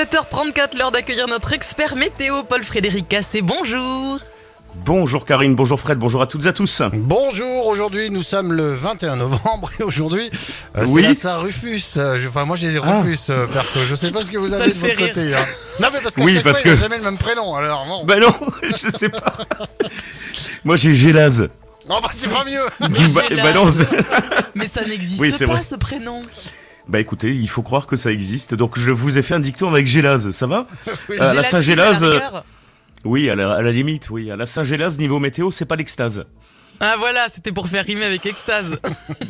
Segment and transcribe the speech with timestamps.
[0.00, 3.40] 7h34, l'heure d'accueillir notre expert météo, Paul-Frédéric Cassé.
[3.40, 4.18] Bonjour.
[4.74, 6.82] Bonjour Karine, bonjour Fred, bonjour à toutes et à tous.
[6.92, 10.28] Bonjour, aujourd'hui nous sommes le 21 novembre et aujourd'hui
[10.76, 11.00] euh, c'est Oui.
[11.00, 11.80] la Saint-Rufus.
[11.96, 13.00] Euh, je- Enfin moi j'ai Ah.
[13.00, 15.08] Rufus euh, perso, je sais pas ce que vous Ça avez de votre rire.
[15.08, 15.34] côté.
[15.34, 15.46] hein.
[15.80, 18.04] Non mais parce qu'à Oui, chaque parce fois que- jamais le même prénom alors bon.
[18.04, 18.34] Bah non,
[18.64, 19.24] je sais pas.
[20.62, 21.48] Moi j'ai Gélaz.
[21.88, 22.66] Non bah c'est pas mieux.
[22.90, 23.88] Mais Bah, bah non, c'est-
[24.54, 25.62] Mais ça n'existe Oui, c'est pas vrai.
[25.62, 26.20] ce prénom.
[26.88, 28.54] Bah écoutez, il faut croire que ça existe.
[28.54, 30.66] Donc je vous ai fait un dicton avec Gélaz, ça va?
[31.08, 31.16] Oui.
[31.20, 32.40] Euh, la Saint-Gélase, à la euh.
[33.04, 34.30] Oui, à la, à la limite, oui.
[34.30, 36.26] À la Saint-Gélaz, niveau météo, c'est pas l'extase.
[36.80, 38.78] Ah voilà, c'était pour faire rimer avec extase.
[38.84, 38.88] Ah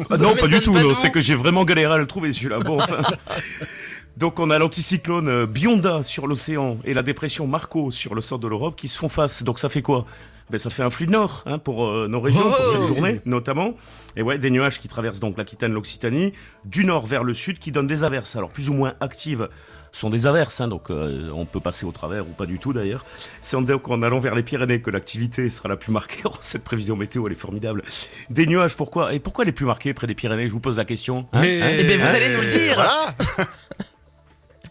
[0.08, 2.58] Ça non, pas du tout, c'est que j'ai vraiment galéré à le trouver celui-là.
[2.58, 3.02] Bon, enfin.
[4.16, 8.38] Donc on a l'anticyclone euh, Bionda sur l'océan et la dépression Marco sur le sort
[8.38, 9.42] de l'Europe qui se font face.
[9.42, 10.06] Donc ça fait quoi?
[10.48, 12.72] Ben, ça fait un flux de nord hein, pour euh, nos régions, pour Oh.
[12.72, 13.74] cette journée notamment.
[14.16, 16.32] Et ouais, des nuages qui traversent donc l'Aquitaine, l'Occitanie,
[16.64, 18.36] du nord vers le sud, qui donnent des averses.
[18.36, 19.48] Alors plus ou moins actives
[19.92, 22.72] sont des averses, hein, donc euh, on peut passer au travers ou pas du tout
[22.72, 23.04] d'ailleurs.
[23.40, 26.22] C'est en, donc en allant vers les Pyrénées que l'activité sera la plus marquée.
[26.26, 27.82] Oh, cette prévision météo, elle est formidable.
[28.30, 29.14] Des nuages, pourquoi?
[29.14, 30.48] Et pourquoi les plus marqués près des Pyrénées?
[30.48, 31.26] Je vous pose la question.
[31.32, 31.40] Hein?
[31.40, 31.66] Mais- Hein?
[31.78, 32.74] Eh ben, vous allez nous le dire.
[32.74, 33.14] Voilà.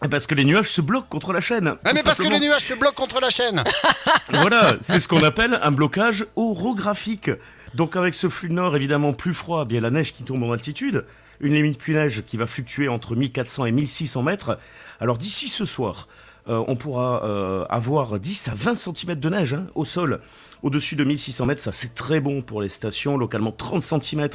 [0.08, 1.74] Parce que les nuages se bloquent contre la chaîne.
[1.84, 3.62] Ah, mais parce que les nuages se bloquent contre la chaîne.
[4.30, 7.30] Voilà, c'est ce qu'on appelle un blocage orographique.
[7.74, 10.52] Donc avec ce flux de nord évidemment plus froid, bien la neige qui tombe en
[10.52, 11.04] altitude,
[11.40, 14.58] une limite plus neige qui va fluctuer entre 1400 et 1600 mètres.
[15.00, 16.08] Alors d'ici ce soir,
[16.48, 20.20] euh, on pourra euh, avoir 10 à 20 cm de neige hein, au sol.
[20.62, 24.28] Au-dessus de 1600 mètres, ça c'est très bon pour les stations, localement 30 cm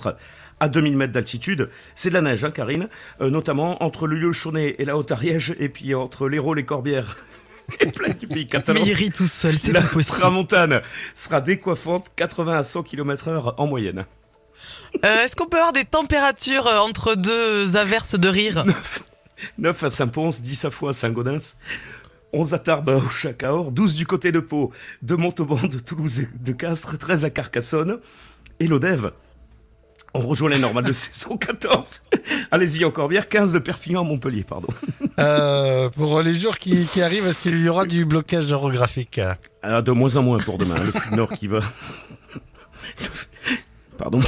[0.61, 1.69] à 2000 mètres d'altitude.
[1.95, 2.87] C'est de la neige, hein, Karine,
[3.19, 7.17] Euh, notamment entre le lieu Chaunet et la Haute-Ariège, et puis entre l'Hérault, les Corbières
[7.81, 8.79] et plein du pays catalan.
[8.79, 10.17] Mais il rit tout seul, c'est La pas possible.
[10.19, 10.81] tramontane
[11.15, 14.05] sera décoiffante 80 à 100 km heure en moyenne.
[15.03, 18.63] Euh, Est-ce qu'on peut avoir des températures euh, entre deux averses de rire?
[19.57, 21.55] 9 à Saint-Pons, 10 à Foix à Saint-Gaudens,
[22.33, 26.29] 11 à Tarbes au Chacahor, 12 du côté de Pau, de Montauban, de Toulouse et
[26.39, 27.99] de Castres, 13 à Carcassonne
[28.59, 29.11] et l'Odève.
[30.13, 32.01] On rejoint les normales de saison 14.
[32.51, 34.67] Allez-y encore bien, 15 de Perpignan à Montpellier, pardon.
[35.19, 39.21] Euh, pour les jours qui, qui arrivent, est-ce qu'il y aura du blocage orographique
[39.63, 41.59] Ah, de moins en moins pour demain, le de nord qui va...
[43.97, 44.21] Pardon.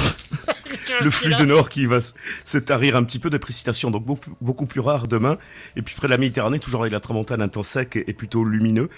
[1.02, 2.00] Le flux de nord qui va
[2.44, 5.38] se tarir un petit peu de précipitations, donc beaucoup, beaucoup plus rare demain.
[5.76, 8.44] Et puis près de la Méditerranée, toujours avec la tramontane, un temps sec et, plutôt
[8.44, 8.88] lumineux.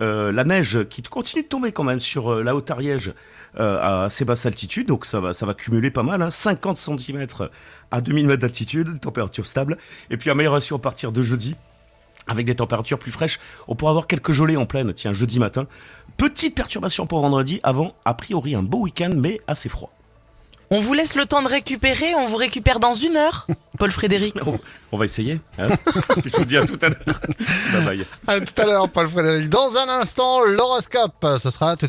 [0.00, 3.12] Euh, la neige qui continue de tomber quand même sur euh, la Haute-Ariège
[3.58, 6.76] euh, à assez basse altitude, donc ça va, ça va cumuler pas mal, hein, 50
[6.76, 7.26] cm
[7.90, 9.78] à 2000 mètres d'altitude, température stable.
[10.10, 11.54] Et puis amélioration à partir de jeudi.
[12.26, 13.38] Avec des températures plus fraîches,
[13.68, 15.66] on pourra avoir quelques gelées en pleine, tiens, jeudi matin.
[16.16, 19.92] Petite perturbation pour vendredi, avant, a priori, un beau week-end, mais assez froid.
[20.70, 23.46] On vous laisse le temps de récupérer, on vous récupère dans une heure,
[23.78, 24.34] Paul-Frédéric.
[24.46, 24.58] On,
[24.92, 25.40] on va essayer.
[25.58, 25.66] hein.
[26.24, 27.20] Je vous dis à tout à l'heure.
[27.72, 28.06] Bye bye.
[28.26, 29.48] À tout à l'heure, Paul Frédéric.
[29.48, 31.26] Dans un instant, l'horoscope.
[31.38, 31.82] Ce sera tout